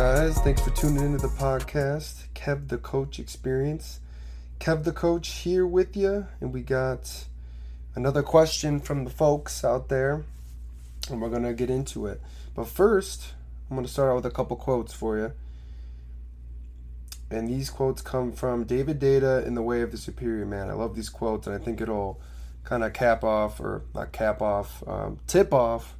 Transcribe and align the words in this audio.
guys? 0.00 0.38
Thanks 0.38 0.62
for 0.62 0.70
tuning 0.70 1.04
into 1.04 1.18
the 1.18 1.28
podcast, 1.28 2.24
Kev 2.34 2.68
the 2.68 2.78
Coach 2.78 3.18
Experience. 3.18 4.00
Kev 4.58 4.84
the 4.84 4.92
Coach 4.92 5.28
here 5.28 5.66
with 5.66 5.94
you, 5.94 6.26
and 6.40 6.54
we 6.54 6.62
got 6.62 7.26
another 7.94 8.22
question 8.22 8.80
from 8.80 9.04
the 9.04 9.10
folks 9.10 9.62
out 9.62 9.90
there, 9.90 10.24
and 11.10 11.20
we're 11.20 11.28
going 11.28 11.42
to 11.42 11.52
get 11.52 11.68
into 11.68 12.06
it. 12.06 12.18
But 12.54 12.66
first, 12.66 13.34
I'm 13.68 13.76
going 13.76 13.86
to 13.86 13.92
start 13.92 14.08
out 14.10 14.14
with 14.14 14.24
a 14.24 14.30
couple 14.30 14.56
quotes 14.56 14.94
for 14.94 15.18
you. 15.18 15.32
And 17.30 17.46
these 17.46 17.68
quotes 17.68 18.00
come 18.00 18.32
from 18.32 18.64
David 18.64 19.00
Deida 19.00 19.44
in 19.44 19.54
The 19.54 19.60
Way 19.60 19.82
of 19.82 19.90
the 19.90 19.98
Superior 19.98 20.46
Man. 20.46 20.70
I 20.70 20.72
love 20.72 20.96
these 20.96 21.10
quotes, 21.10 21.46
and 21.46 21.54
I 21.54 21.62
think 21.62 21.78
it'll 21.78 22.18
kind 22.64 22.84
of 22.84 22.94
cap 22.94 23.22
off, 23.22 23.60
or 23.60 23.82
not 23.94 24.12
cap 24.12 24.40
off, 24.40 24.82
um, 24.88 25.18
tip 25.26 25.52
off, 25.52 25.94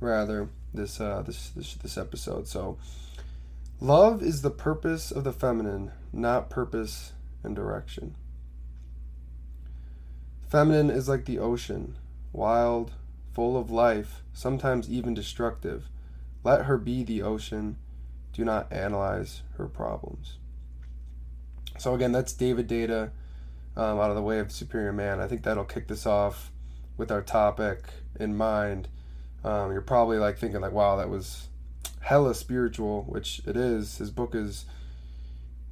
rather, 0.00 0.48
this, 0.74 1.00
uh, 1.00 1.22
this, 1.24 1.50
this, 1.50 1.74
this 1.74 1.96
episode. 1.96 2.48
So, 2.48 2.78
love 3.84 4.22
is 4.22 4.40
the 4.40 4.50
purpose 4.50 5.10
of 5.10 5.24
the 5.24 5.32
feminine, 5.32 5.92
not 6.10 6.48
purpose 6.48 7.12
and 7.42 7.54
direction. 7.54 8.14
Feminine 10.48 10.88
is 10.88 11.06
like 11.06 11.26
the 11.26 11.38
ocean, 11.38 11.98
wild, 12.32 12.92
full 13.34 13.58
of 13.58 13.70
life, 13.70 14.22
sometimes 14.32 14.88
even 14.88 15.12
destructive. 15.12 15.90
Let 16.42 16.64
her 16.64 16.78
be 16.78 17.04
the 17.04 17.20
ocean. 17.20 17.76
Do 18.32 18.42
not 18.42 18.72
analyze 18.72 19.42
her 19.58 19.66
problems. 19.66 20.38
So, 21.76 21.94
again, 21.94 22.12
that's 22.12 22.32
David 22.32 22.68
Deida 22.68 23.10
um, 23.76 23.98
out 23.98 24.08
of 24.08 24.16
the 24.16 24.22
way 24.22 24.38
of 24.38 24.50
Superior 24.50 24.92
Man. 24.92 25.20
I 25.20 25.26
think 25.26 25.42
that'll 25.42 25.64
kick 25.64 25.88
this 25.88 26.06
off 26.06 26.50
with 26.96 27.12
our 27.12 27.22
topic 27.22 27.80
in 28.18 28.34
mind. 28.34 28.88
Um, 29.44 29.72
you're 29.72 29.82
probably 29.82 30.16
like 30.16 30.38
thinking, 30.38 30.62
like, 30.62 30.72
wow, 30.72 30.96
that 30.96 31.10
was 31.10 31.48
hella 32.04 32.34
spiritual, 32.34 33.02
which 33.08 33.40
it 33.46 33.56
is. 33.56 33.96
His 33.96 34.10
book 34.10 34.34
is 34.34 34.66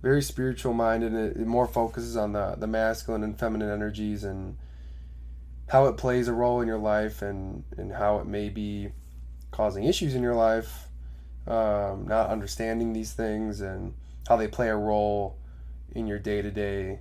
very 0.00 0.22
spiritual 0.22 0.72
minded 0.72 1.12
and 1.12 1.30
it, 1.30 1.36
it 1.36 1.46
more 1.46 1.66
focuses 1.66 2.16
on 2.16 2.32
the, 2.32 2.56
the 2.56 2.66
masculine 2.66 3.22
and 3.22 3.38
feminine 3.38 3.70
energies 3.70 4.24
and 4.24 4.56
how 5.68 5.86
it 5.86 5.98
plays 5.98 6.28
a 6.28 6.32
role 6.32 6.62
in 6.62 6.66
your 6.66 6.78
life 6.78 7.20
and, 7.20 7.64
and 7.76 7.92
how 7.92 8.18
it 8.18 8.26
may 8.26 8.48
be 8.48 8.88
causing 9.50 9.84
issues 9.84 10.14
in 10.14 10.22
your 10.22 10.34
life, 10.34 10.88
um, 11.46 12.06
not 12.08 12.30
understanding 12.30 12.94
these 12.94 13.12
things 13.12 13.60
and 13.60 13.92
how 14.26 14.36
they 14.36 14.48
play 14.48 14.70
a 14.70 14.76
role 14.76 15.36
in 15.94 16.06
your 16.06 16.18
day 16.18 16.40
to 16.40 16.50
day 16.50 16.98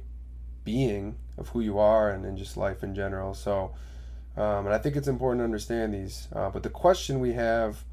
being 0.65 1.15
of 1.37 1.47
who 1.49 1.61
you 1.61 1.79
are 1.79 2.11
and, 2.11 2.25
and 2.25 2.37
just 2.37 2.57
life 2.57 2.83
in 2.83 2.93
general. 2.93 3.33
So, 3.33 3.71
um, 4.35 4.65
and 4.65 4.73
I 4.73 4.77
think 4.77 4.97
it's 4.97 5.07
important 5.07 5.39
to 5.39 5.45
understand 5.45 5.93
these. 5.93 6.27
Uh, 6.35 6.49
but 6.49 6.63
the 6.63 6.69
question 6.69 7.21
we 7.21 7.31
have 7.31 7.85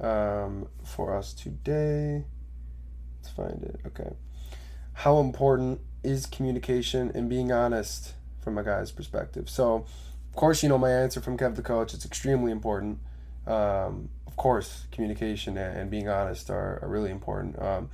um, 0.00 0.68
for 0.82 1.16
us 1.16 1.32
today, 1.32 2.24
let's 3.20 3.34
find 3.34 3.62
it. 3.62 3.80
Okay. 3.86 4.14
How 4.94 5.18
important 5.20 5.80
is 6.02 6.26
communication 6.26 7.10
and 7.14 7.28
being 7.28 7.50
honest 7.50 8.14
from 8.40 8.58
a 8.58 8.62
guy's 8.62 8.90
perspective? 8.90 9.48
So, 9.48 9.86
of 10.28 10.36
course, 10.36 10.62
you 10.62 10.68
know 10.68 10.78
my 10.78 10.90
answer 10.90 11.20
from 11.20 11.36
Kev 11.36 11.56
the 11.56 11.62
coach. 11.62 11.94
It's 11.94 12.04
extremely 12.04 12.52
important. 12.52 12.98
Um, 13.46 14.10
of 14.26 14.36
course, 14.36 14.86
communication 14.90 15.56
and, 15.56 15.90
being 15.90 16.08
honest 16.08 16.50
are, 16.50 16.80
are 16.82 16.88
really 16.88 17.10
important. 17.10 17.60
Um, 17.60 17.90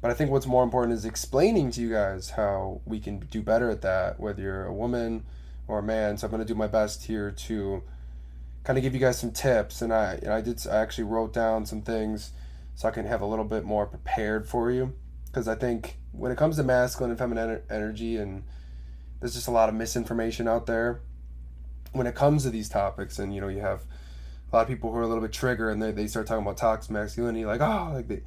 but 0.00 0.10
I 0.10 0.14
think 0.14 0.30
what's 0.30 0.46
more 0.46 0.62
important 0.62 0.94
is 0.94 1.04
explaining 1.04 1.70
to 1.72 1.80
you 1.80 1.90
guys 1.90 2.30
how 2.30 2.80
we 2.84 3.00
can 3.00 3.18
do 3.18 3.42
better 3.42 3.70
at 3.70 3.82
that, 3.82 4.20
whether 4.20 4.40
you're 4.40 4.64
a 4.64 4.72
woman 4.72 5.24
or 5.68 5.80
a 5.80 5.82
man. 5.82 6.16
So 6.16 6.26
I'm 6.26 6.30
going 6.30 6.40
to 6.40 6.46
do 6.46 6.54
my 6.54 6.66
best 6.66 7.04
here 7.04 7.30
to 7.30 7.82
kind 8.66 8.76
of 8.76 8.82
give 8.82 8.94
you 8.94 9.00
guys 9.00 9.16
some 9.16 9.30
tips. 9.30 9.80
And 9.80 9.94
I, 9.94 10.14
and 10.14 10.32
I 10.32 10.40
did, 10.40 10.66
I 10.66 10.78
actually 10.78 11.04
wrote 11.04 11.32
down 11.32 11.64
some 11.66 11.82
things 11.82 12.32
so 12.74 12.88
I 12.88 12.90
can 12.90 13.06
have 13.06 13.20
a 13.20 13.26
little 13.26 13.44
bit 13.44 13.64
more 13.64 13.86
prepared 13.86 14.48
for 14.48 14.72
you. 14.72 14.92
Because 15.26 15.46
I 15.46 15.54
think 15.54 15.98
when 16.10 16.32
it 16.32 16.36
comes 16.36 16.56
to 16.56 16.64
masculine 16.64 17.10
and 17.10 17.18
feminine 17.18 17.62
energy, 17.70 18.16
and 18.16 18.42
there's 19.20 19.34
just 19.34 19.46
a 19.46 19.52
lot 19.52 19.68
of 19.68 19.76
misinformation 19.76 20.48
out 20.48 20.66
there 20.66 21.00
when 21.92 22.08
it 22.08 22.16
comes 22.16 22.42
to 22.42 22.50
these 22.50 22.68
topics. 22.68 23.20
And, 23.20 23.32
you 23.32 23.40
know, 23.40 23.46
you 23.46 23.60
have 23.60 23.82
a 24.52 24.56
lot 24.56 24.62
of 24.62 24.68
people 24.68 24.90
who 24.90 24.98
are 24.98 25.02
a 25.02 25.06
little 25.06 25.22
bit 25.22 25.32
triggered 25.32 25.72
and 25.72 25.80
they, 25.80 25.92
they 25.92 26.08
start 26.08 26.26
talking 26.26 26.42
about 26.42 26.56
toxic 26.56 26.90
masculinity, 26.90 27.44
like, 27.44 27.60
oh, 27.60 27.92
like 27.94 28.08
they, 28.08 28.22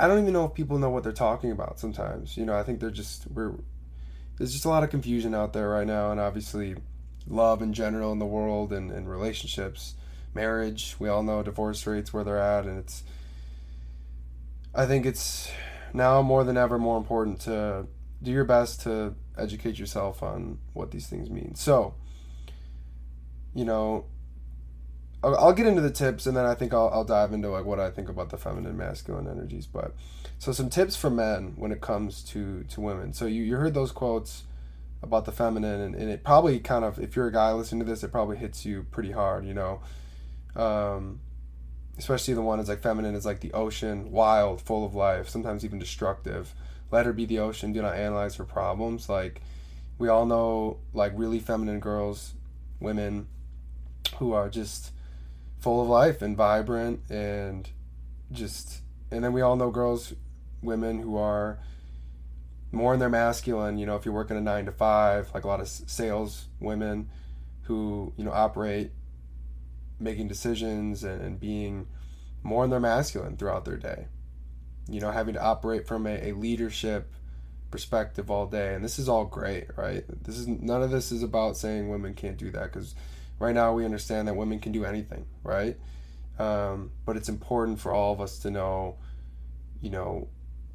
I 0.00 0.08
don't 0.08 0.20
even 0.20 0.32
know 0.32 0.46
if 0.46 0.54
people 0.54 0.80
know 0.80 0.90
what 0.90 1.04
they're 1.04 1.12
talking 1.12 1.52
about 1.52 1.78
sometimes. 1.78 2.36
You 2.36 2.44
know, 2.44 2.58
I 2.58 2.64
think 2.64 2.80
they're 2.80 2.90
just 2.90 3.30
we're 3.30 3.52
there's 4.36 4.52
just 4.52 4.64
a 4.64 4.68
lot 4.68 4.82
of 4.82 4.90
confusion 4.90 5.32
out 5.32 5.52
there 5.52 5.68
right 5.70 5.86
now 5.86 6.10
and 6.10 6.20
obviously 6.20 6.74
love 7.26 7.62
in 7.62 7.72
general 7.72 8.12
in 8.12 8.18
the 8.18 8.26
world 8.26 8.72
and, 8.72 8.90
and 8.90 9.08
relationships, 9.08 9.94
marriage, 10.34 10.96
we 10.98 11.08
all 11.08 11.22
know 11.22 11.42
divorce 11.42 11.86
rates 11.86 12.12
where 12.12 12.24
they're 12.24 12.38
at 12.38 12.64
and 12.64 12.78
it's 12.78 13.02
I 14.74 14.84
think 14.84 15.06
it's 15.06 15.50
now 15.94 16.20
more 16.20 16.44
than 16.44 16.58
ever 16.58 16.78
more 16.78 16.98
important 16.98 17.40
to 17.42 17.86
do 18.22 18.30
your 18.30 18.44
best 18.44 18.82
to 18.82 19.14
educate 19.38 19.78
yourself 19.78 20.22
on 20.22 20.58
what 20.74 20.90
these 20.90 21.06
things 21.06 21.30
mean. 21.30 21.54
So, 21.54 21.94
you 23.54 23.64
know, 23.64 24.04
I'll, 25.22 25.52
get 25.54 25.66
into 25.66 25.80
the 25.80 25.90
tips 25.90 26.26
and 26.26 26.36
then 26.36 26.44
I 26.44 26.54
think 26.54 26.74
I'll, 26.74 26.90
I'll 26.92 27.04
dive 27.04 27.32
into 27.32 27.48
like 27.48 27.64
what 27.64 27.80
I 27.80 27.90
think 27.90 28.08
about 28.08 28.28
the 28.28 28.36
feminine 28.36 28.76
masculine 28.76 29.26
energies. 29.26 29.66
But 29.66 29.94
so 30.38 30.52
some 30.52 30.68
tips 30.68 30.94
for 30.94 31.10
men 31.10 31.54
when 31.56 31.72
it 31.72 31.80
comes 31.80 32.22
to 32.24 32.64
to 32.64 32.80
women. 32.80 33.12
So 33.12 33.26
you, 33.26 33.42
you 33.42 33.56
heard 33.56 33.74
those 33.74 33.92
quotes 33.92 34.44
about 35.06 35.24
the 35.24 35.32
feminine 35.32 35.80
and, 35.80 35.94
and 35.94 36.10
it 36.10 36.24
probably 36.24 36.58
kind 36.58 36.84
of 36.84 36.98
if 36.98 37.16
you're 37.16 37.28
a 37.28 37.32
guy 37.32 37.52
listening 37.52 37.80
to 37.80 37.90
this 37.90 38.02
it 38.02 38.12
probably 38.12 38.36
hits 38.36 38.64
you 38.64 38.86
pretty 38.90 39.12
hard 39.12 39.46
you 39.46 39.54
know? 39.54 39.80
Um, 40.54 41.20
especially 41.98 42.34
the 42.34 42.42
one 42.42 42.60
is 42.60 42.68
like 42.68 42.82
feminine 42.82 43.14
is 43.14 43.26
like 43.26 43.40
the 43.40 43.52
ocean 43.52 44.10
wild 44.10 44.60
full 44.60 44.84
of 44.84 44.94
life 44.94 45.28
sometimes 45.28 45.64
even 45.64 45.78
destructive. 45.78 46.54
Let 46.90 47.06
her 47.06 47.12
be 47.12 47.24
the 47.24 47.38
ocean 47.38 47.72
do 47.72 47.82
not 47.82 47.96
analyze 47.96 48.36
her 48.36 48.44
problems. 48.44 49.08
Like 49.08 49.40
we 49.98 50.08
all 50.08 50.26
know 50.26 50.78
like 50.92 51.12
really 51.14 51.38
feminine 51.38 51.80
girls 51.80 52.34
women 52.80 53.26
who 54.18 54.32
are 54.32 54.48
just 54.48 54.92
full 55.58 55.82
of 55.82 55.88
life 55.88 56.22
and 56.22 56.36
vibrant 56.36 57.00
and 57.10 57.70
just 58.32 58.82
and 59.10 59.24
then 59.24 59.32
we 59.32 59.40
all 59.40 59.56
know 59.56 59.70
girls 59.70 60.12
women 60.62 61.00
who 61.00 61.16
are 61.16 61.58
more 62.72 62.92
in 62.94 63.00
their 63.00 63.08
masculine 63.08 63.78
you 63.78 63.86
know 63.86 63.96
if 63.96 64.04
you're 64.04 64.14
working 64.14 64.36
a 64.36 64.40
nine 64.40 64.66
to 64.66 64.72
five 64.72 65.30
like 65.34 65.44
a 65.44 65.48
lot 65.48 65.60
of 65.60 65.68
sales 65.68 66.46
women 66.60 67.08
who 67.62 68.12
you 68.16 68.24
know 68.24 68.32
operate 68.32 68.90
making 69.98 70.28
decisions 70.28 71.04
and, 71.04 71.22
and 71.22 71.40
being 71.40 71.86
more 72.42 72.64
in 72.64 72.70
their 72.70 72.80
masculine 72.80 73.36
throughout 73.36 73.64
their 73.64 73.76
day 73.76 74.06
you 74.88 75.00
know 75.00 75.10
having 75.10 75.34
to 75.34 75.42
operate 75.42 75.86
from 75.86 76.06
a, 76.06 76.30
a 76.30 76.32
leadership 76.32 77.12
perspective 77.70 78.30
all 78.30 78.46
day 78.46 78.74
and 78.74 78.84
this 78.84 78.98
is 78.98 79.08
all 79.08 79.24
great 79.24 79.66
right 79.76 80.04
this 80.24 80.38
is 80.38 80.46
none 80.46 80.82
of 80.82 80.90
this 80.90 81.10
is 81.10 81.22
about 81.22 81.56
saying 81.56 81.88
women 81.88 82.14
can't 82.14 82.36
do 82.36 82.50
that 82.50 82.72
because 82.72 82.94
right 83.38 83.54
now 83.54 83.72
we 83.72 83.84
understand 83.84 84.28
that 84.28 84.34
women 84.34 84.58
can 84.58 84.72
do 84.72 84.84
anything, 84.84 85.26
right? 85.42 85.76
Um, 86.38 86.92
but 87.04 87.16
it's 87.16 87.28
important 87.28 87.80
for 87.80 87.92
all 87.92 88.12
of 88.12 88.20
us 88.20 88.38
to 88.40 88.50
know, 88.50 88.96
you 89.80 89.90
know, 89.90 90.28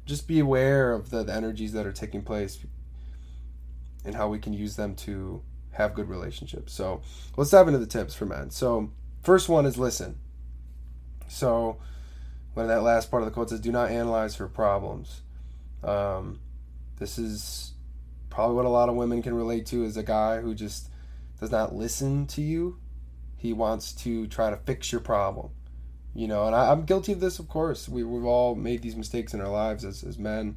just 0.04 0.26
be 0.26 0.40
aware 0.40 0.92
of 0.92 1.10
the, 1.10 1.22
the 1.22 1.34
energies 1.34 1.72
that 1.72 1.86
are 1.86 1.92
taking 1.92 2.22
place 2.22 2.58
and 4.04 4.14
how 4.14 4.28
we 4.28 4.38
can 4.38 4.52
use 4.52 4.76
them 4.76 4.94
to 4.96 5.42
have 5.72 5.94
good 5.94 6.08
relationships. 6.08 6.72
So 6.72 7.02
let's 7.36 7.50
dive 7.50 7.68
into 7.68 7.78
the 7.78 7.86
tips 7.86 8.14
for 8.14 8.26
men. 8.26 8.50
So 8.50 8.90
first 9.22 9.48
one 9.48 9.64
is 9.66 9.78
listen. 9.78 10.18
So 11.28 11.78
when 12.54 12.68
that 12.68 12.82
last 12.82 13.10
part 13.10 13.22
of 13.22 13.26
the 13.26 13.32
quote 13.32 13.50
says, 13.50 13.60
"Do 13.60 13.72
not 13.72 13.90
analyze 13.90 14.36
her 14.36 14.48
problems," 14.48 15.22
um, 15.82 16.40
this 16.98 17.18
is 17.18 17.72
probably 18.28 18.56
what 18.56 18.66
a 18.66 18.70
lot 18.70 18.88
of 18.88 18.96
women 18.96 19.22
can 19.22 19.34
relate 19.34 19.66
to. 19.66 19.84
As 19.84 19.96
a 19.96 20.02
guy 20.02 20.40
who 20.40 20.54
just 20.54 20.90
does 21.42 21.50
not 21.50 21.74
listen 21.74 22.24
to 22.28 22.40
you. 22.40 22.78
He 23.36 23.52
wants 23.52 23.92
to 24.04 24.28
try 24.28 24.50
to 24.50 24.56
fix 24.56 24.92
your 24.92 25.00
problem. 25.00 25.50
You 26.14 26.28
know, 26.28 26.46
and 26.46 26.54
I, 26.54 26.70
am 26.72 26.84
guilty 26.84 27.12
of 27.12 27.20
this, 27.20 27.38
of 27.38 27.48
course. 27.48 27.88
We, 27.88 28.04
we've 28.04 28.24
all 28.24 28.54
made 28.54 28.82
these 28.82 28.96
mistakes 28.96 29.32
in 29.32 29.40
our 29.40 29.48
lives 29.48 29.84
as, 29.84 30.04
as 30.04 30.18
men. 30.18 30.56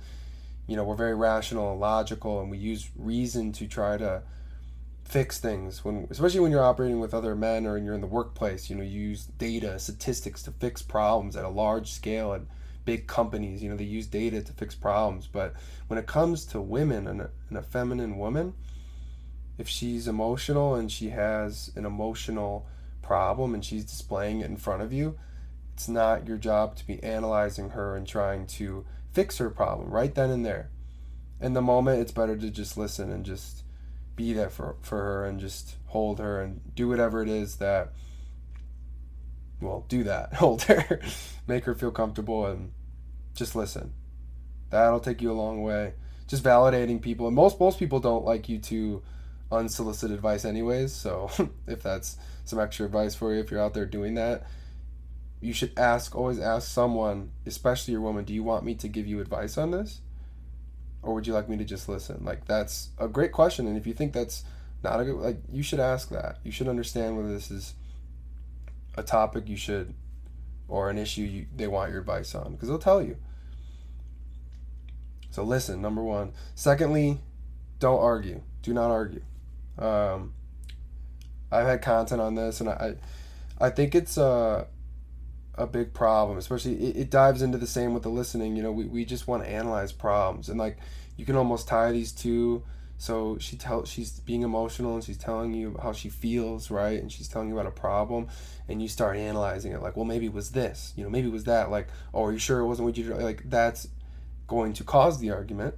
You 0.67 0.75
know, 0.75 0.83
we're 0.83 0.95
very 0.95 1.15
rational 1.15 1.71
and 1.71 1.79
logical, 1.79 2.41
and 2.41 2.51
we 2.51 2.57
use 2.57 2.89
reason 2.97 3.51
to 3.53 3.67
try 3.67 3.97
to 3.97 4.23
fix 5.05 5.39
things 5.39 5.85
when 5.85 6.07
especially 6.09 6.39
when 6.39 6.51
you're 6.51 6.63
operating 6.63 6.99
with 6.99 7.13
other 7.13 7.35
men 7.35 7.67
or 7.67 7.77
you're 7.77 7.93
in 7.93 8.01
the 8.01 8.07
workplace 8.07 8.71
you 8.71 8.75
know 8.75 8.81
you 8.81 9.09
use 9.09 9.25
data 9.37 9.77
statistics 9.77 10.41
to 10.41 10.49
fix 10.53 10.81
problems 10.81 11.35
at 11.35 11.45
a 11.45 11.49
large 11.49 11.91
scale 11.91 12.33
at 12.33 12.41
big 12.85 13.05
companies 13.05 13.61
you 13.61 13.69
know 13.69 13.75
they 13.75 13.83
use 13.83 14.07
data 14.07 14.41
to 14.41 14.51
fix 14.53 14.73
problems 14.73 15.27
but 15.31 15.53
when 15.85 15.99
it 15.99 16.07
comes 16.07 16.43
to 16.43 16.59
women 16.59 17.05
and 17.05 17.21
a, 17.21 17.29
and 17.49 17.57
a 17.59 17.61
feminine 17.61 18.17
woman 18.17 18.55
if 19.57 19.69
she's 19.69 20.07
emotional 20.07 20.75
and 20.75 20.91
she 20.91 21.09
has 21.09 21.71
an 21.75 21.85
emotional 21.85 22.67
problem 23.01 23.53
and 23.53 23.63
she's 23.63 23.85
displaying 23.85 24.41
it 24.41 24.49
in 24.49 24.57
front 24.57 24.81
of 24.81 24.91
you, 24.91 25.17
it's 25.75 25.89
not 25.89 26.25
your 26.25 26.37
job 26.37 26.77
to 26.77 26.87
be 26.87 27.03
analyzing 27.03 27.71
her 27.71 27.97
and 27.97 28.07
trying 28.07 28.47
to 28.47 28.85
fix 29.11 29.39
her 29.39 29.49
problem 29.49 29.89
right 29.89 30.15
then 30.15 30.29
and 30.29 30.45
there. 30.45 30.69
In 31.41 31.51
the 31.51 31.61
moment, 31.61 31.99
it's 31.99 32.13
better 32.13 32.37
to 32.37 32.49
just 32.49 32.77
listen 32.77 33.11
and 33.11 33.25
just 33.25 33.63
be 34.15 34.31
there 34.31 34.49
for, 34.49 34.77
for 34.81 34.97
her 34.97 35.25
and 35.25 35.37
just 35.37 35.75
hold 35.87 36.19
her 36.19 36.41
and 36.41 36.61
do 36.75 36.87
whatever 36.87 37.21
it 37.21 37.27
is 37.27 37.57
that, 37.57 37.91
well, 39.59 39.83
do 39.89 40.05
that. 40.05 40.33
Hold 40.35 40.63
her, 40.63 41.01
make 41.45 41.65
her 41.65 41.75
feel 41.75 41.91
comfortable 41.91 42.45
and 42.45 42.71
just 43.33 43.53
listen. 43.53 43.91
That'll 44.69 45.01
take 45.01 45.21
you 45.21 45.29
a 45.29 45.33
long 45.33 45.61
way. 45.61 45.93
Just 46.27 46.43
validating 46.43 47.01
people, 47.01 47.27
and 47.27 47.35
most 47.35 47.59
most 47.59 47.77
people 47.79 47.99
don't 47.99 48.23
like 48.23 48.47
you 48.47 48.59
to 48.59 49.03
unsolicited 49.51 50.15
advice 50.15 50.45
anyways. 50.45 50.93
So 50.93 51.29
if 51.67 51.83
that's 51.83 52.17
some 52.45 52.59
extra 52.59 52.85
advice 52.85 53.13
for 53.13 53.33
you, 53.33 53.41
if 53.41 53.51
you're 53.51 53.61
out 53.61 53.73
there 53.73 53.85
doing 53.85 54.15
that, 54.15 54.47
you 55.45 55.53
should 55.53 55.77
ask. 55.77 56.15
Always 56.15 56.39
ask 56.39 56.69
someone, 56.69 57.31
especially 57.45 57.91
your 57.91 58.01
woman, 58.01 58.25
do 58.25 58.33
you 58.33 58.43
want 58.43 58.65
me 58.65 58.73
to 58.75 58.87
give 58.87 59.05
you 59.05 59.21
advice 59.21 59.57
on 59.57 59.71
this, 59.71 60.01
or 61.03 61.13
would 61.13 61.27
you 61.27 61.33
like 61.33 61.47
me 61.47 61.57
to 61.57 61.63
just 61.63 61.87
listen? 61.87 62.25
Like 62.25 62.45
that's 62.45 62.89
a 62.97 63.07
great 63.07 63.31
question, 63.31 63.67
and 63.67 63.77
if 63.77 63.85
you 63.85 63.93
think 63.93 64.11
that's 64.11 64.43
not 64.83 64.99
a 64.99 65.05
good, 65.05 65.15
like 65.15 65.37
you 65.51 65.61
should 65.61 65.79
ask 65.79 66.09
that. 66.09 66.39
You 66.43 66.51
should 66.51 66.67
understand 66.67 67.15
whether 67.15 67.31
this 67.31 67.51
is 67.51 67.75
a 68.97 69.03
topic 69.03 69.47
you 69.47 69.55
should 69.55 69.93
or 70.67 70.89
an 70.89 70.97
issue 70.97 71.21
you, 71.21 71.45
they 71.55 71.67
want 71.67 71.91
your 71.91 71.99
advice 71.99 72.33
on 72.33 72.53
because 72.53 72.67
they'll 72.67 72.79
tell 72.79 73.01
you. 73.01 73.17
So 75.29 75.43
listen, 75.43 75.81
number 75.81 76.01
one. 76.01 76.33
Secondly, 76.55 77.19
don't 77.79 77.99
argue. 77.99 78.41
Do 78.63 78.73
not 78.73 78.89
argue. 78.89 79.21
Um, 79.77 80.33
I've 81.51 81.67
had 81.67 81.81
content 81.81 82.21
on 82.21 82.35
this, 82.35 82.61
and 82.61 82.69
I, 82.69 82.95
I 83.59 83.69
think 83.69 83.93
it's 83.93 84.17
a, 84.17 84.65
a 85.57 85.67
big 85.67 85.93
problem. 85.93 86.37
Especially 86.37 86.73
it, 86.75 86.97
it 86.97 87.09
dives 87.09 87.41
into 87.41 87.57
the 87.57 87.67
same 87.67 87.93
with 87.93 88.03
the 88.03 88.09
listening. 88.09 88.55
You 88.55 88.63
know, 88.63 88.71
we, 88.71 88.85
we 88.85 89.05
just 89.05 89.27
want 89.27 89.43
to 89.43 89.49
analyze 89.49 89.91
problems, 89.91 90.49
and 90.49 90.59
like 90.59 90.77
you 91.17 91.25
can 91.25 91.35
almost 91.35 91.67
tie 91.67 91.91
these 91.91 92.11
two. 92.11 92.63
So 92.97 93.37
she 93.39 93.57
tell 93.57 93.83
she's 93.83 94.21
being 94.21 94.43
emotional 94.43 94.95
and 94.95 95.03
she's 95.03 95.17
telling 95.17 95.53
you 95.53 95.77
how 95.83 95.91
she 95.91 96.07
feels, 96.07 96.71
right? 96.71 96.97
And 96.97 97.11
she's 97.11 97.27
telling 97.27 97.49
you 97.49 97.53
about 97.53 97.67
a 97.67 97.71
problem, 97.71 98.27
and 98.69 98.81
you 98.81 98.87
start 98.87 99.17
analyzing 99.17 99.73
it. 99.73 99.81
Like, 99.81 99.97
well, 99.97 100.05
maybe 100.05 100.27
it 100.27 100.33
was 100.33 100.51
this, 100.51 100.93
you 100.95 101.03
know, 101.03 101.09
maybe 101.09 101.27
it 101.27 101.33
was 101.33 101.43
that. 101.43 101.69
Like, 101.69 101.89
oh, 102.13 102.23
are 102.23 102.31
you 102.31 102.39
sure 102.39 102.59
it 102.59 102.67
wasn't 102.67 102.85
what 102.85 102.97
you 102.97 103.13
like? 103.13 103.49
That's 103.49 103.89
going 104.47 104.73
to 104.73 104.83
cause 104.83 105.19
the 105.19 105.31
argument. 105.31 105.75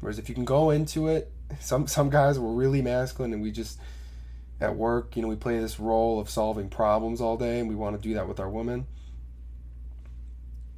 Whereas 0.00 0.18
if 0.18 0.28
you 0.28 0.34
can 0.34 0.44
go 0.44 0.70
into 0.70 1.08
it, 1.08 1.32
some 1.58 1.86
some 1.86 2.10
guys 2.10 2.38
were 2.38 2.52
really 2.52 2.82
masculine, 2.82 3.32
and 3.32 3.42
we 3.42 3.50
just 3.50 3.78
at 4.60 4.76
work, 4.76 5.16
you 5.16 5.22
know, 5.22 5.28
we 5.28 5.36
play 5.36 5.58
this 5.58 5.80
role 5.80 6.20
of 6.20 6.28
solving 6.28 6.68
problems 6.68 7.20
all 7.20 7.36
day, 7.36 7.60
and 7.60 7.68
we 7.68 7.74
want 7.74 8.00
to 8.00 8.08
do 8.08 8.14
that 8.14 8.28
with 8.28 8.38
our 8.38 8.48
woman. 8.48 8.86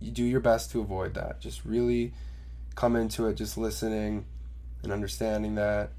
You 0.01 0.11
do 0.11 0.25
your 0.25 0.41
best 0.41 0.71
to 0.73 0.81
avoid 0.81 1.15
that. 1.15 1.41
Just 1.41 1.65
really 1.65 2.13
come 2.75 2.97
into 2.97 3.27
it, 3.27 3.35
just 3.35 3.57
listening 3.57 4.25
and 4.83 4.93
understanding 4.93 5.57
that. 5.57 5.91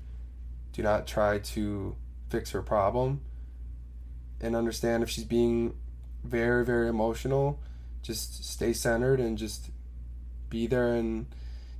Do 0.74 0.82
not 0.82 1.08
try 1.08 1.40
to 1.40 1.96
fix 2.30 2.52
her 2.52 2.62
problem, 2.62 3.22
and 4.42 4.56
understand 4.56 5.04
if 5.04 5.10
she's 5.10 5.24
being 5.24 5.76
very 6.24 6.66
very 6.66 6.88
emotional. 6.88 7.60
Just 8.02 8.44
stay 8.44 8.74
centered 8.74 9.20
and 9.20 9.38
just 9.38 9.70
be 10.50 10.68
there 10.68 10.94
and 10.94 11.26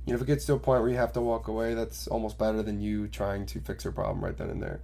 you 0.04 0.12
know 0.12 0.16
if 0.16 0.22
it 0.22 0.26
gets 0.26 0.44
to 0.46 0.54
a 0.54 0.58
point 0.58 0.80
where 0.80 0.90
you 0.90 0.96
have 0.96 1.12
to 1.12 1.20
walk 1.20 1.48
away 1.48 1.74
that's 1.74 2.08
almost 2.08 2.38
better 2.38 2.62
than 2.62 2.80
you 2.80 3.06
trying 3.06 3.46
to 3.46 3.60
fix 3.60 3.84
her 3.84 3.92
problem 3.92 4.24
right 4.24 4.36
then 4.36 4.50
and 4.50 4.62
there 4.62 4.80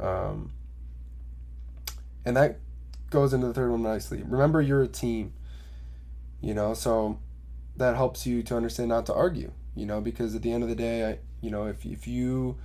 um, 0.00 0.52
and 2.24 2.36
that 2.36 2.58
goes 3.10 3.32
into 3.32 3.46
the 3.46 3.54
third 3.54 3.70
one 3.70 3.82
nicely 3.82 4.22
remember 4.24 4.60
you're 4.60 4.82
a 4.82 4.88
team 4.88 5.32
you 6.40 6.54
know 6.54 6.74
so 6.74 7.18
that 7.76 7.96
helps 7.96 8.26
you 8.26 8.42
to 8.42 8.56
understand 8.56 8.88
not 8.88 9.06
to 9.06 9.14
argue 9.14 9.50
you 9.74 9.86
know 9.86 10.00
because 10.00 10.34
at 10.34 10.42
the 10.42 10.52
end 10.52 10.62
of 10.62 10.68
the 10.68 10.74
day 10.74 11.08
I, 11.08 11.18
you 11.40 11.50
know 11.50 11.66
if, 11.66 11.84
if 11.86 12.06
you 12.06 12.56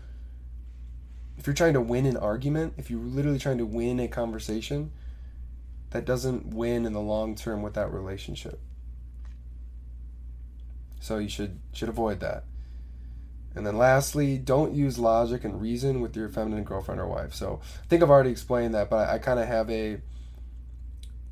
if 1.38 1.48
you're 1.48 1.54
trying 1.54 1.74
to 1.74 1.82
win 1.82 2.06
an 2.06 2.18
argument 2.18 2.74
if 2.78 2.90
you're 2.90 3.00
literally 3.00 3.40
trying 3.40 3.58
to 3.58 3.66
win 3.66 4.00
a 4.00 4.08
conversation 4.08 4.92
that 5.92 6.06
doesn't 6.06 6.48
win 6.48 6.86
in 6.86 6.94
the 6.94 7.02
long 7.02 7.36
term 7.36 7.62
with 7.62 7.74
that 7.76 7.92
relationship 7.92 8.60
so 11.04 11.18
you 11.18 11.28
should 11.28 11.60
should 11.74 11.90
avoid 11.90 12.22
that. 12.22 12.46
And 13.56 13.68
then 13.68 13.78
lastly, 13.78 14.38
don't 14.38 14.74
use 14.74 14.98
logic 14.98 15.44
and 15.44 15.62
reason 15.62 16.02
with 16.02 16.16
your 16.16 16.28
feminine 16.30 16.64
girlfriend 16.64 17.00
or 17.00 17.08
wife. 17.08 17.34
So 17.34 17.62
I 17.84 17.86
think 17.88 18.02
I've 18.02 18.10
already 18.10 18.32
explained 18.32 18.74
that, 18.74 18.90
but 18.90 19.08
I, 19.08 19.16
I 19.16 19.18
kind 19.20 19.40
of 19.40 19.48
have 19.48 19.70
a 19.70 20.02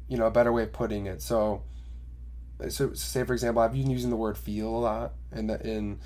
you 0.08 0.18
know 0.18 0.26
a 0.26 0.32
better 0.32 0.52
way 0.52 0.64
of 0.64 0.74
putting 0.74 1.06
it. 1.06 1.22
So 1.22 1.64
so 2.70 2.94
say 2.94 3.24
for 3.24 3.34
example, 3.34 3.62
I've 3.62 3.74
been 3.74 3.90
using 3.90 4.10
the 4.10 4.16
word 4.16 4.38
feel 4.38 4.68
a 4.68 4.78
lot, 4.78 5.14
and 5.32 5.50
in 5.50 6.00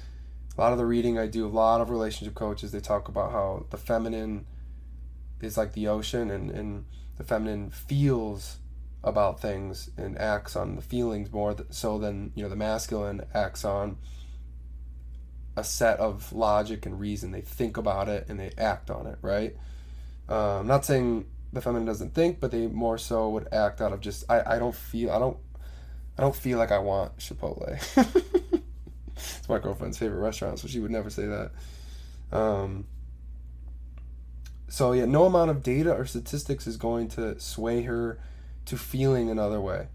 a 0.57 0.61
lot 0.61 0.71
of 0.71 0.77
the 0.77 0.85
reading 0.85 1.19
I 1.19 1.27
do, 1.27 1.45
a 1.45 1.49
lot 1.49 1.81
of 1.81 1.89
relationship 1.89 2.35
coaches 2.35 2.71
they 2.71 2.79
talk 2.79 3.09
about 3.09 3.31
how 3.31 3.65
the 3.71 3.77
feminine 3.77 4.45
is 5.41 5.57
like 5.57 5.73
the 5.73 5.87
ocean, 5.87 6.31
and 6.31 6.49
and 6.49 6.85
the 7.17 7.23
feminine 7.23 7.71
feels 7.71 8.57
about 9.03 9.39
things 9.39 9.89
and 9.97 10.17
acts 10.17 10.55
on 10.55 10.75
the 10.75 10.81
feelings 10.81 11.31
more 11.31 11.55
so 11.69 11.97
than 11.97 12.31
you 12.35 12.43
know 12.43 12.49
the 12.49 12.55
masculine 12.55 13.21
acts 13.33 13.65
on 13.65 13.97
a 15.55 15.63
set 15.63 15.99
of 15.99 16.33
logic 16.33 16.85
and 16.85 16.99
reason. 16.99 17.31
They 17.31 17.41
think 17.41 17.77
about 17.77 18.09
it 18.09 18.27
and 18.29 18.39
they 18.39 18.51
act 18.57 18.89
on 18.89 19.07
it 19.07 19.17
right? 19.21 19.55
Um, 20.27 20.37
i'm 20.37 20.67
not 20.67 20.85
saying 20.85 21.25
the 21.53 21.61
feminine 21.61 21.85
doesn't 21.85 22.15
think 22.15 22.39
but 22.39 22.49
they 22.51 22.65
more 22.65 22.97
so 22.97 23.29
would 23.29 23.47
act 23.53 23.79
out 23.79 23.93
of 23.93 24.01
just 24.01 24.23
i, 24.29 24.55
I 24.55 24.59
don't 24.59 24.73
feel 24.73 25.11
i 25.11 25.19
don't 25.19 25.37
i 26.17 26.21
don't 26.21 26.35
feel 26.35 26.57
like 26.57 26.71
i 26.71 26.79
want 26.79 27.17
chipotle. 27.17 27.79
It's 29.17 29.47
my 29.47 29.59
girlfriend's 29.59 29.97
favorite 29.97 30.19
restaurant 30.19 30.59
so 30.59 30.67
she 30.67 30.79
would 30.79 30.91
never 30.91 31.09
say 31.09 31.25
that. 31.25 31.51
Um, 32.37 32.85
so 34.67 34.91
yeah 34.91 35.05
no 35.05 35.25
amount 35.25 35.51
of 35.51 35.63
data 35.63 35.93
or 35.93 36.05
statistics 36.05 36.67
is 36.67 36.75
going 36.75 37.07
to 37.09 37.39
sway 37.39 37.83
her 37.83 38.19
to 38.65 38.77
feeling 38.77 39.29
another 39.29 39.61
way. 39.61 39.87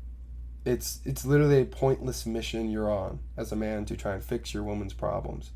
It's 0.65 1.01
it's 1.05 1.25
literally 1.25 1.63
a 1.63 1.65
pointless 1.65 2.27
mission 2.27 2.71
you're 2.71 2.91
on 2.91 3.21
as 3.37 3.51
a 3.51 3.57
man 3.57 3.87
to 3.87 3.97
try 3.97 4.15
and 4.15 4.23
fix 4.23 4.53
your 4.53 4.63
woman's 4.63 4.93
problems. 4.93 5.51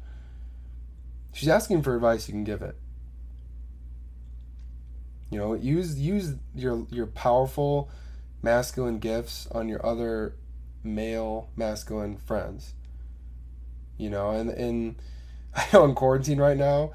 She's 1.32 1.48
asking 1.48 1.82
for 1.82 1.94
advice, 1.94 2.28
you 2.28 2.32
can 2.32 2.44
give 2.44 2.62
it. 2.62 2.76
You 5.30 5.38
know, 5.38 5.54
use 5.54 5.98
use 5.98 6.34
your 6.54 6.86
your 6.90 7.06
powerful 7.06 7.90
masculine 8.42 8.98
gifts 8.98 9.46
on 9.52 9.68
your 9.68 9.84
other 9.84 10.36
male 10.82 11.50
masculine 11.56 12.16
friends. 12.16 12.72
You 13.98 14.10
know, 14.10 14.30
and 14.30 14.50
and 14.50 14.96
I 15.54 15.66
know 15.72 15.84
in 15.84 15.94
quarantine 15.94 16.38
right 16.38 16.56
now, 16.56 16.92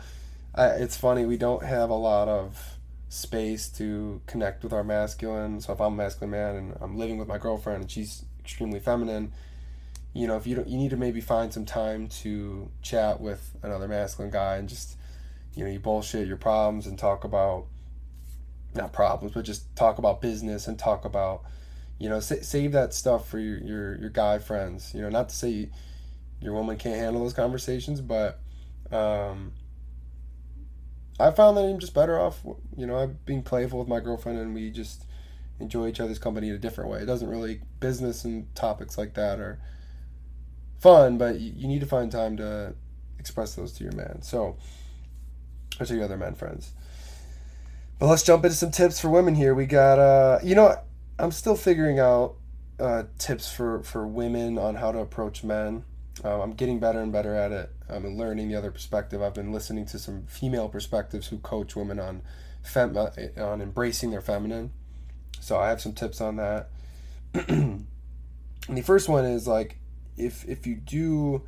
I, 0.55 0.67
it's 0.67 0.97
funny 0.97 1.25
we 1.25 1.37
don't 1.37 1.63
have 1.63 1.89
a 1.89 1.95
lot 1.95 2.27
of 2.27 2.78
space 3.09 3.69
to 3.69 4.21
connect 4.27 4.63
with 4.63 4.71
our 4.71 4.83
masculine. 4.83 5.59
So 5.59 5.73
if 5.73 5.81
I'm 5.81 5.93
a 5.93 5.95
masculine 5.95 6.31
man 6.31 6.55
and 6.55 6.77
I'm 6.79 6.97
living 6.97 7.17
with 7.17 7.27
my 7.27 7.39
girlfriend 7.39 7.81
and 7.81 7.91
she's 7.91 8.23
extremely 8.39 8.79
feminine, 8.79 9.33
you 10.13 10.27
know, 10.27 10.37
if 10.37 10.47
you 10.47 10.55
don't, 10.55 10.67
you 10.67 10.77
need 10.77 10.91
to 10.91 10.97
maybe 10.97 11.19
find 11.19 11.51
some 11.51 11.65
time 11.65 12.07
to 12.07 12.69
chat 12.81 13.19
with 13.19 13.55
another 13.63 13.87
masculine 13.87 14.31
guy 14.31 14.57
and 14.57 14.69
just, 14.69 14.95
you 15.55 15.63
know, 15.63 15.71
you 15.71 15.79
bullshit 15.79 16.27
your 16.27 16.37
problems 16.37 16.85
and 16.85 16.97
talk 16.97 17.23
about, 17.23 17.65
not 18.75 18.93
problems, 18.93 19.33
but 19.33 19.43
just 19.43 19.75
talk 19.75 19.97
about 19.97 20.21
business 20.21 20.67
and 20.67 20.77
talk 20.77 21.03
about, 21.03 21.43
you 21.97 22.09
know, 22.09 22.19
sa- 22.19 22.41
save 22.41 22.71
that 22.71 22.93
stuff 22.93 23.27
for 23.27 23.39
your, 23.39 23.57
your, 23.57 23.97
your 23.97 24.09
guy 24.09 24.37
friends. 24.37 24.93
You 24.93 25.01
know, 25.01 25.09
not 25.09 25.29
to 25.29 25.35
say 25.35 25.69
your 26.39 26.53
woman 26.53 26.77
can't 26.77 26.95
handle 26.97 27.23
those 27.23 27.33
conversations, 27.33 28.01
but, 28.01 28.39
um, 28.91 29.51
I 31.19 31.31
found 31.31 31.57
that 31.57 31.65
I'm 31.65 31.79
just 31.79 31.93
better 31.93 32.19
off, 32.19 32.39
you 32.77 32.87
know, 32.87 32.95
I'm 32.95 33.19
being 33.25 33.43
playful 33.43 33.79
with 33.79 33.87
my 33.87 33.99
girlfriend 33.99 34.39
and 34.39 34.53
we 34.53 34.69
just 34.69 35.05
enjoy 35.59 35.87
each 35.87 35.99
other's 35.99 36.19
company 36.19 36.49
in 36.49 36.55
a 36.55 36.59
different 36.59 36.89
way. 36.89 37.01
It 37.01 37.05
doesn't 37.05 37.29
really, 37.29 37.61
business 37.79 38.23
and 38.23 38.53
topics 38.55 38.97
like 38.97 39.15
that 39.15 39.39
are 39.39 39.59
fun, 40.79 41.17
but 41.17 41.39
you, 41.39 41.67
need 41.67 41.81
to 41.81 41.85
find 41.85 42.11
time 42.11 42.37
to 42.37 42.73
express 43.19 43.55
those 43.55 43.73
to 43.73 43.83
your 43.83 43.93
man. 43.93 44.21
So, 44.21 44.57
or 45.79 45.85
to 45.85 45.93
your 45.93 46.05
other 46.05 46.17
men 46.17 46.35
friends. 46.35 46.71
But 47.99 48.07
let's 48.07 48.23
jump 48.23 48.45
into 48.45 48.55
some 48.55 48.71
tips 48.71 48.99
for 49.01 49.09
women 49.09 49.35
here. 49.35 49.53
We 49.53 49.65
got, 49.65 49.99
uh, 49.99 50.39
you 50.41 50.55
know, 50.55 50.77
I'm 51.17 51.31
still 51.31 51.55
figuring 51.55 51.99
out 51.99 52.35
uh, 52.79 53.03
tips 53.17 53.51
for, 53.51 53.83
for 53.83 54.07
women 54.07 54.57
on 54.57 54.75
how 54.75 54.93
to 54.93 54.99
approach 54.99 55.43
men. 55.43 55.83
Um, 56.23 56.41
I'm 56.41 56.51
getting 56.53 56.79
better 56.79 57.01
and 57.01 57.11
better 57.11 57.33
at 57.35 57.51
it. 57.51 57.71
I'm 57.87 58.05
learning 58.17 58.49
the 58.49 58.55
other 58.55 58.71
perspective. 58.71 59.21
I've 59.21 59.33
been 59.33 59.53
listening 59.53 59.85
to 59.87 59.99
some 59.99 60.23
female 60.27 60.67
perspectives 60.67 61.27
who 61.27 61.37
coach 61.39 61.75
women 61.75 61.99
on 61.99 62.21
fem- 62.61 62.97
on 62.97 63.61
embracing 63.61 64.11
their 64.11 64.21
feminine. 64.21 64.71
So 65.39 65.57
I 65.57 65.69
have 65.69 65.81
some 65.81 65.93
tips 65.93 66.19
on 66.19 66.35
that. 66.35 66.69
and 67.33 67.87
the 68.69 68.81
first 68.81 69.07
one 69.07 69.25
is 69.25 69.47
like 69.47 69.77
if 70.17 70.47
if 70.47 70.67
you 70.67 70.75
do 70.75 71.43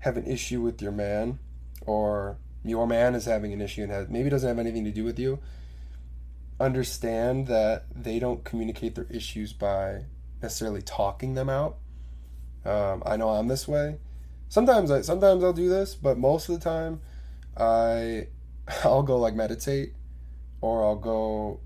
have 0.00 0.16
an 0.16 0.26
issue 0.26 0.60
with 0.62 0.80
your 0.80 0.92
man 0.92 1.38
or 1.84 2.38
your 2.64 2.86
man 2.86 3.14
is 3.14 3.24
having 3.26 3.52
an 3.52 3.60
issue 3.60 3.82
and 3.82 3.92
has 3.92 4.08
maybe 4.08 4.30
doesn't 4.30 4.48
have 4.48 4.58
anything 4.58 4.84
to 4.84 4.90
do 4.90 5.04
with 5.04 5.18
you, 5.18 5.38
understand 6.58 7.46
that 7.48 7.84
they 7.94 8.18
don't 8.18 8.44
communicate 8.44 8.94
their 8.94 9.06
issues 9.10 9.52
by 9.52 10.04
necessarily 10.40 10.82
talking 10.82 11.34
them 11.34 11.50
out 11.50 11.76
um, 12.68 13.02
I 13.06 13.16
know 13.16 13.30
I'm 13.30 13.48
this 13.48 13.66
way. 13.66 13.96
Sometimes 14.48 14.90
I 14.90 15.00
sometimes 15.02 15.42
I'll 15.42 15.52
do 15.52 15.68
this, 15.68 15.94
but 15.94 16.18
most 16.18 16.48
of 16.48 16.54
the 16.54 16.60
time, 16.60 17.00
I 17.56 18.28
I'll 18.84 19.02
go 19.02 19.18
like 19.18 19.34
meditate, 19.34 19.94
or 20.60 20.84
I'll 20.84 20.96
go 20.96 21.60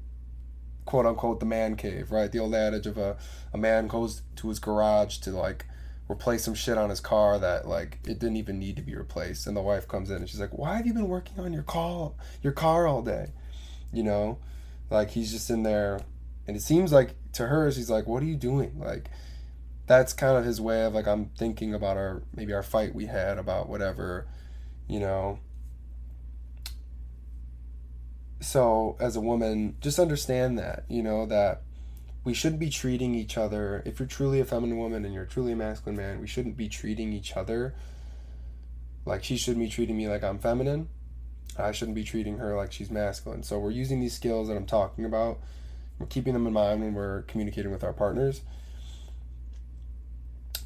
quote 0.84 1.06
unquote 1.06 1.40
the 1.40 1.46
man 1.46 1.76
cave, 1.76 2.12
right? 2.12 2.30
The 2.30 2.38
old 2.38 2.54
adage 2.54 2.86
of 2.86 2.98
a, 2.98 3.16
a 3.52 3.58
man 3.58 3.86
goes 3.86 4.22
to 4.36 4.48
his 4.48 4.58
garage 4.58 5.18
to 5.18 5.30
like 5.30 5.66
replace 6.10 6.44
some 6.44 6.54
shit 6.54 6.76
on 6.76 6.90
his 6.90 7.00
car 7.00 7.38
that 7.38 7.66
like 7.66 7.98
it 8.04 8.18
didn't 8.18 8.36
even 8.36 8.58
need 8.58 8.76
to 8.76 8.82
be 8.82 8.94
replaced 8.94 9.46
and 9.46 9.56
the 9.56 9.62
wife 9.62 9.88
comes 9.88 10.10
in 10.10 10.16
and 10.16 10.28
she's 10.28 10.40
like 10.40 10.56
why 10.56 10.76
have 10.76 10.86
you 10.86 10.92
been 10.92 11.08
working 11.08 11.38
on 11.42 11.52
your 11.52 11.62
car 11.62 12.12
your 12.42 12.52
car 12.52 12.86
all 12.86 13.00
day 13.00 13.28
you 13.92 14.02
know 14.02 14.36
like 14.90 15.10
he's 15.10 15.32
just 15.32 15.48
in 15.48 15.62
there 15.62 16.00
and 16.46 16.56
it 16.56 16.60
seems 16.60 16.92
like 16.92 17.14
to 17.32 17.46
her 17.46 17.70
she's 17.70 17.88
like 17.88 18.06
what 18.06 18.22
are 18.22 18.26
you 18.26 18.36
doing 18.36 18.78
like 18.78 19.08
that's 19.92 20.12
kind 20.12 20.36
of 20.36 20.44
his 20.44 20.60
way 20.60 20.84
of 20.84 20.94
like 20.94 21.06
i'm 21.06 21.26
thinking 21.36 21.74
about 21.74 21.96
our 21.96 22.22
maybe 22.34 22.52
our 22.52 22.62
fight 22.62 22.94
we 22.94 23.06
had 23.06 23.38
about 23.38 23.68
whatever 23.68 24.26
you 24.88 25.00
know? 25.00 25.38
So 28.40 28.96
as 29.00 29.16
a 29.16 29.20
woman 29.20 29.76
just 29.80 29.98
understand 29.98 30.58
that 30.58 30.84
you 30.88 31.02
know 31.02 31.26
that 31.26 31.62
we 32.24 32.34
shouldn't 32.34 32.60
be 32.60 32.70
treating 32.70 33.14
each 33.14 33.38
other 33.38 33.82
if 33.86 33.98
you're 33.98 34.08
truly 34.08 34.40
a 34.40 34.44
feminine 34.44 34.78
woman 34.78 35.04
and 35.04 35.14
you're 35.14 35.24
truly 35.24 35.52
a 35.52 35.56
masculine 35.56 35.96
man 35.96 36.20
we 36.20 36.26
shouldn't 36.26 36.56
be 36.56 36.68
treating 36.68 37.12
each 37.12 37.36
other 37.36 37.74
like 39.04 39.22
she 39.22 39.36
shouldn't 39.36 39.64
be 39.64 39.70
treating 39.70 39.96
me 39.96 40.08
like 40.08 40.24
i'm 40.24 40.38
feminine. 40.38 40.88
I 41.58 41.72
shouldn't 41.72 41.94
be 41.94 42.04
treating 42.04 42.38
her 42.38 42.56
like 42.56 42.72
she's 42.72 42.90
masculine. 42.90 43.42
So 43.42 43.58
we're 43.58 43.70
using 43.70 44.00
these 44.00 44.14
skills 44.14 44.48
that 44.48 44.56
i'm 44.56 44.66
talking 44.66 45.04
about 45.04 45.38
we're 45.98 46.06
keeping 46.06 46.32
them 46.32 46.46
in 46.46 46.52
mind 46.52 46.80
when 46.80 46.94
we're 46.94 47.22
communicating 47.22 47.70
with 47.70 47.84
our 47.84 47.92
partners 47.92 48.40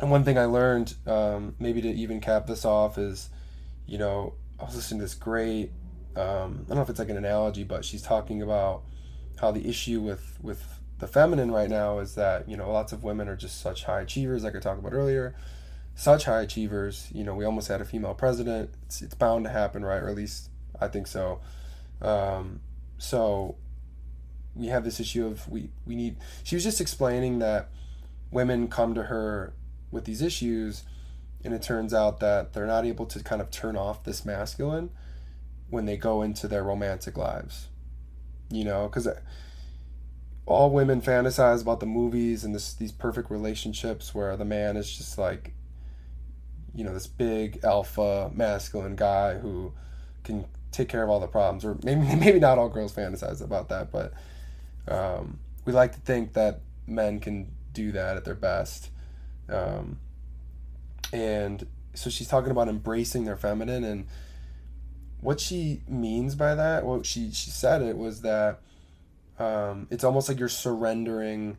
and 0.00 0.10
one 0.10 0.24
thing 0.24 0.38
i 0.38 0.44
learned 0.44 0.94
um, 1.06 1.54
maybe 1.58 1.80
to 1.80 1.88
even 1.88 2.20
cap 2.20 2.46
this 2.46 2.64
off 2.64 2.98
is 2.98 3.30
you 3.86 3.98
know 3.98 4.34
i 4.60 4.64
was 4.64 4.74
listening 4.74 5.00
to 5.00 5.04
this 5.04 5.14
great 5.14 5.70
um, 6.16 6.62
I 6.64 6.68
don't 6.68 6.76
know 6.76 6.82
if 6.82 6.88
it's 6.88 6.98
like 6.98 7.10
an 7.10 7.18
analogy, 7.18 7.62
but 7.62 7.84
she's 7.84 8.00
talking 8.00 8.40
about 8.40 8.82
how 9.38 9.50
the 9.50 9.68
issue 9.68 10.00
with 10.00 10.38
with 10.40 10.80
the 10.98 11.06
feminine 11.06 11.50
right 11.50 11.68
now 11.68 11.98
is 11.98 12.14
that 12.14 12.48
you 12.48 12.56
know 12.56 12.72
lots 12.72 12.92
of 12.92 13.04
women 13.04 13.28
are 13.28 13.36
just 13.36 13.60
such 13.60 13.84
high 13.84 14.00
achievers, 14.00 14.42
like 14.42 14.56
I 14.56 14.60
talked 14.60 14.78
about 14.78 14.94
earlier, 14.94 15.34
such 15.94 16.24
high 16.24 16.40
achievers. 16.40 17.08
You 17.12 17.22
know, 17.22 17.34
we 17.34 17.44
almost 17.44 17.68
had 17.68 17.82
a 17.82 17.84
female 17.84 18.14
president. 18.14 18.70
It's 18.86 19.02
it's 19.02 19.14
bound 19.14 19.44
to 19.44 19.50
happen, 19.50 19.84
right? 19.84 20.02
Or 20.02 20.08
at 20.08 20.16
least 20.16 20.48
I 20.80 20.88
think 20.88 21.06
so. 21.06 21.40
Um, 22.00 22.60
so 22.96 23.56
we 24.54 24.68
have 24.68 24.84
this 24.84 24.98
issue 24.98 25.26
of 25.26 25.46
we 25.50 25.68
we 25.84 25.96
need. 25.96 26.16
She 26.44 26.56
was 26.56 26.64
just 26.64 26.80
explaining 26.80 27.40
that 27.40 27.68
women 28.30 28.68
come 28.68 28.94
to 28.94 29.04
her 29.04 29.52
with 29.90 30.04
these 30.04 30.22
issues, 30.22 30.84
and 31.44 31.54
it 31.54 31.62
turns 31.62 31.94
out 31.94 32.20
that 32.20 32.52
they're 32.52 32.66
not 32.66 32.84
able 32.84 33.06
to 33.06 33.22
kind 33.22 33.40
of 33.40 33.50
turn 33.50 33.76
off 33.76 34.04
this 34.04 34.24
masculine 34.24 34.90
when 35.70 35.86
they 35.86 35.96
go 35.96 36.22
into 36.22 36.48
their 36.48 36.62
romantic 36.62 37.16
lives. 37.16 37.68
You 38.50 38.64
know, 38.64 38.86
because 38.86 39.08
all 40.46 40.70
women 40.70 41.02
fantasize 41.02 41.62
about 41.62 41.80
the 41.80 41.86
movies 41.86 42.44
and 42.44 42.54
this 42.54 42.74
these 42.74 42.92
perfect 42.92 43.30
relationships 43.30 44.14
where 44.14 44.36
the 44.36 44.44
man 44.44 44.76
is 44.76 44.96
just 44.96 45.18
like, 45.18 45.52
you 46.74 46.84
know, 46.84 46.94
this 46.94 47.08
big 47.08 47.60
alpha 47.64 48.30
masculine 48.32 48.94
guy 48.94 49.34
who 49.34 49.72
can 50.22 50.44
take 50.70 50.88
care 50.88 51.02
of 51.02 51.10
all 51.10 51.20
the 51.20 51.26
problems. 51.26 51.64
Or 51.64 51.76
maybe 51.82 52.00
maybe 52.16 52.38
not 52.38 52.58
all 52.58 52.68
girls 52.68 52.94
fantasize 52.94 53.42
about 53.42 53.68
that, 53.70 53.90
but 53.90 54.12
um, 54.88 55.40
we 55.64 55.72
like 55.72 55.92
to 55.92 56.00
think 56.00 56.34
that 56.34 56.60
men 56.86 57.18
can 57.18 57.50
do 57.72 57.92
that 57.92 58.16
at 58.16 58.24
their 58.24 58.34
best. 58.34 58.90
Um, 59.48 59.98
and 61.12 61.66
so 61.94 62.10
she's 62.10 62.28
talking 62.28 62.50
about 62.50 62.68
embracing 62.68 63.24
their 63.24 63.36
feminine 63.36 63.84
and 63.84 64.06
what 65.20 65.40
she 65.40 65.82
means 65.88 66.34
by 66.34 66.54
that, 66.54 66.84
what 66.84 67.06
she 67.06 67.32
she 67.32 67.50
said 67.50 67.82
it 67.82 67.96
was 67.96 68.22
that 68.22 68.60
um, 69.38 69.86
it's 69.90 70.04
almost 70.04 70.28
like 70.28 70.38
you're 70.38 70.48
surrendering 70.48 71.56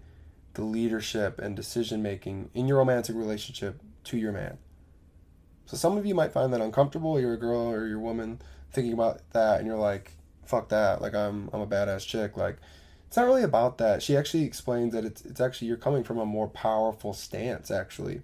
the 0.53 0.63
leadership 0.63 1.39
and 1.39 1.55
decision 1.55 2.01
making 2.01 2.49
in 2.53 2.67
your 2.67 2.77
romantic 2.77 3.15
relationship 3.15 3.81
to 4.05 4.17
your 4.17 4.31
man. 4.31 4.57
So 5.65 5.75
some 5.75 5.97
of 5.97 6.05
you 6.05 6.15
might 6.15 6.31
find 6.31 6.53
that 6.53 6.61
uncomfortable. 6.61 7.19
You're 7.19 7.33
a 7.33 7.39
girl 7.39 7.69
or 7.69 7.87
you're 7.87 7.97
a 7.97 8.01
woman 8.01 8.39
thinking 8.71 8.93
about 8.93 9.19
that, 9.33 9.59
and 9.59 9.67
you're 9.67 9.77
like, 9.77 10.11
"Fuck 10.45 10.69
that!" 10.69 11.01
Like 11.01 11.13
I'm 11.13 11.49
I'm 11.51 11.61
a 11.61 11.67
badass 11.67 12.05
chick. 12.05 12.37
Like 12.37 12.57
it's 13.07 13.15
not 13.15 13.25
really 13.25 13.43
about 13.43 13.77
that. 13.77 14.03
She 14.03 14.17
actually 14.17 14.43
explains 14.43 14.93
that 14.93 15.05
it's 15.05 15.23
it's 15.23 15.39
actually 15.39 15.69
you're 15.69 15.77
coming 15.77 16.03
from 16.03 16.19
a 16.19 16.25
more 16.25 16.47
powerful 16.47 17.13
stance 17.13 17.71
actually 17.71 18.21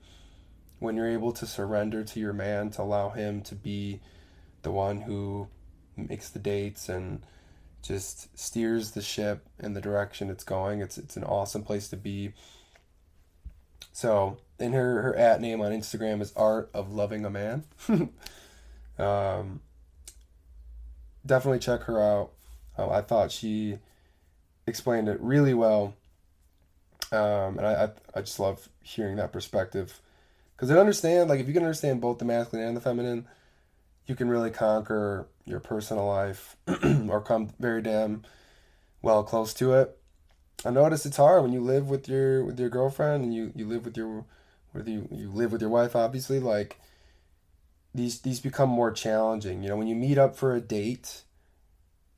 when 0.79 0.97
you're 0.97 1.09
able 1.09 1.31
to 1.31 1.45
surrender 1.45 2.03
to 2.03 2.19
your 2.19 2.33
man 2.33 2.69
to 2.71 2.81
allow 2.81 3.09
him 3.09 3.41
to 3.41 3.55
be 3.55 4.01
the 4.63 4.71
one 4.71 5.01
who 5.01 5.47
makes 5.95 6.29
the 6.29 6.39
dates 6.39 6.89
and 6.89 7.21
just 7.81 8.37
steers 8.37 8.91
the 8.91 9.01
ship 9.01 9.47
in 9.59 9.73
the 9.73 9.81
direction 9.81 10.29
it's 10.29 10.43
going. 10.43 10.81
It's 10.81 10.97
it's 10.97 11.15
an 11.15 11.23
awesome 11.23 11.63
place 11.63 11.87
to 11.89 11.97
be. 11.97 12.33
So, 13.93 14.37
and 14.59 14.73
her 14.73 15.01
her 15.01 15.15
at 15.15 15.39
name 15.39 15.61
on 15.61 15.71
Instagram 15.71 16.21
is 16.21 16.33
Art 16.35 16.69
of 16.73 16.91
Loving 16.91 17.23
a 17.25 17.29
Man. 17.29 17.63
um, 18.99 19.61
definitely 21.25 21.59
check 21.59 21.83
her 21.83 22.01
out. 22.01 22.31
Um, 22.77 22.89
I 22.89 23.01
thought 23.01 23.31
she 23.31 23.77
explained 24.67 25.07
it 25.07 25.19
really 25.21 25.53
well, 25.53 25.95
um, 27.11 27.57
and 27.57 27.65
I, 27.65 27.85
I 27.85 27.89
I 28.15 28.21
just 28.21 28.39
love 28.39 28.69
hearing 28.81 29.17
that 29.17 29.31
perspective 29.31 30.01
because 30.55 30.71
I 30.71 30.77
understand 30.77 31.29
like 31.29 31.39
if 31.39 31.47
you 31.47 31.53
can 31.53 31.63
understand 31.63 32.01
both 32.01 32.19
the 32.19 32.25
masculine 32.25 32.67
and 32.67 32.77
the 32.77 32.81
feminine 32.81 33.27
you 34.05 34.15
can 34.15 34.27
really 34.27 34.51
conquer 34.51 35.27
your 35.45 35.59
personal 35.59 36.07
life 36.07 36.57
or 37.09 37.21
come 37.21 37.53
very 37.59 37.81
damn 37.81 38.23
well 39.01 39.23
close 39.23 39.53
to 39.55 39.73
it. 39.73 39.97
I 40.65 40.69
notice 40.69 41.05
it's 41.05 41.17
hard 41.17 41.43
when 41.43 41.53
you 41.53 41.61
live 41.61 41.89
with 41.89 42.07
your 42.07 42.43
with 42.43 42.59
your 42.59 42.69
girlfriend 42.69 43.23
and 43.23 43.33
you, 43.33 43.51
you 43.55 43.65
live 43.65 43.85
with 43.85 43.97
your 43.97 44.25
whether 44.71 44.89
you, 44.89 45.07
you 45.11 45.29
live 45.29 45.51
with 45.51 45.61
your 45.61 45.69
wife 45.69 45.95
obviously 45.95 46.39
like 46.39 46.79
these 47.93 48.21
these 48.21 48.39
become 48.39 48.69
more 48.69 48.91
challenging. 48.91 49.61
You 49.61 49.69
know, 49.69 49.77
when 49.77 49.87
you 49.87 49.95
meet 49.95 50.17
up 50.17 50.35
for 50.35 50.55
a 50.55 50.61
date, 50.61 51.23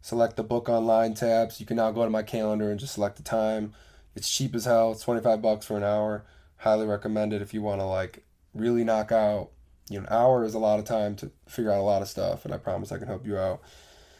Select 0.00 0.36
the 0.36 0.42
book 0.42 0.66
online 0.70 1.12
tabs. 1.12 1.60
You 1.60 1.66
can 1.66 1.76
now 1.76 1.90
go 1.90 2.04
to 2.04 2.10
my 2.10 2.22
calendar 2.22 2.70
and 2.70 2.80
just 2.80 2.94
select 2.94 3.16
the 3.16 3.22
time. 3.22 3.74
It's 4.16 4.30
cheap 4.30 4.54
as 4.54 4.64
hell. 4.64 4.92
It's 4.92 5.02
25 5.02 5.42
bucks 5.42 5.66
for 5.66 5.76
an 5.76 5.84
hour. 5.84 6.24
Highly 6.56 6.86
recommend 6.86 7.34
it 7.34 7.42
if 7.42 7.52
you 7.52 7.60
want 7.60 7.82
to 7.82 7.84
like 7.84 8.24
really 8.54 8.82
knock 8.82 9.12
out 9.12 9.50
you 9.92 10.00
know, 10.00 10.06
an 10.06 10.12
hour 10.12 10.44
is 10.44 10.54
a 10.54 10.58
lot 10.58 10.78
of 10.78 10.84
time 10.84 11.14
to 11.16 11.30
figure 11.46 11.70
out 11.70 11.78
a 11.78 11.82
lot 11.82 12.02
of 12.02 12.08
stuff, 12.08 12.44
and 12.44 12.52
I 12.52 12.58
promise 12.58 12.92
I 12.92 12.98
can 12.98 13.06
help 13.06 13.26
you 13.26 13.38
out. 13.38 13.60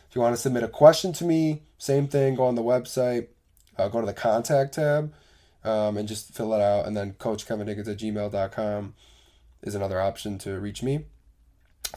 If 0.09 0.17
you 0.17 0.21
want 0.21 0.37
to 0.37 0.41
submit 0.41 0.63
a 0.63 0.69
question 0.69 1.13
to 1.15 1.25
me, 1.25 1.63
same 1.79 2.07
thing, 2.07 2.35
go 2.35 2.45
on 2.45 2.55
the 2.55 2.63
website, 2.63 3.29
uh, 3.79 3.89
go 3.89 4.01
to 4.01 4.07
the 4.07 4.13
contact 4.13 4.75
tab, 4.75 5.13
um, 5.65 5.97
and 5.97 6.07
just 6.07 6.35
fill 6.35 6.53
it 6.55 6.61
out. 6.61 6.87
And 6.87 6.97
then 6.97 7.15
coachkevinhiggins 7.15 7.89
at 7.89 7.99
gmail.com 7.99 8.95
is 9.63 9.75
another 9.75 10.01
option 10.01 10.39
to 10.39 10.59
reach 10.61 10.83
me. 10.83 11.07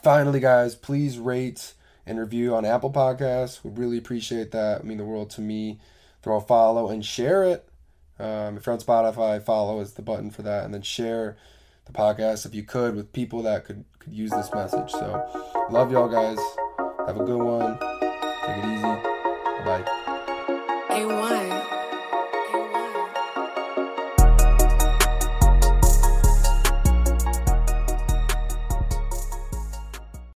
Finally, 0.02 0.40
guys, 0.40 0.76
please 0.76 1.18
rate 1.18 1.74
and 2.06 2.20
review 2.20 2.56
on 2.56 2.66
Apple 2.66 2.92
Podcasts. 2.92 3.64
We 3.64 3.72
really 3.72 3.98
appreciate 3.98 4.52
that. 4.52 4.82
I 4.82 4.84
mean 4.84 4.98
the 4.98 5.06
world 5.06 5.30
to 5.32 5.42
me. 5.42 5.80
Throw 6.22 6.38
a 6.38 6.42
follow 6.42 6.90
and 6.90 7.04
share 7.04 7.44
it. 7.44 7.68
Um, 8.18 8.58
if 8.58 8.66
you're 8.66 8.74
on 8.74 8.80
Spotify, 8.80 9.44
follow 9.44 9.82
is 9.82 9.94
the 9.94 10.02
button 10.02 10.32
for 10.32 10.42
that, 10.44 10.64
and 10.64 10.74
then 10.74 10.82
share 10.82 11.38
the 11.86 11.94
podcast 11.94 12.46
if 12.46 12.54
you 12.54 12.64
could 12.64 12.96
with 12.96 13.12
people 13.14 13.44
that 13.44 13.66
could 13.66 13.86
could 14.00 14.14
use 14.14 14.32
this 14.32 14.54
message. 14.54 14.92
So, 14.92 15.68
love 15.70 15.92
y'all 15.92 16.08
guys. 16.08 16.40
Have 17.08 17.20
a 17.20 17.24
good 17.24 17.42
one. 17.42 17.78
Take 18.46 18.64
it 18.64 18.66
easy. 18.66 18.84
Bye. 19.64 19.95